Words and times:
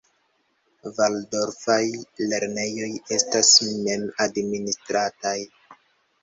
Valdorfaj 0.99 1.83
lernejoj 2.31 2.89
estas 3.19 3.53
mem-administrataj. 3.83 5.37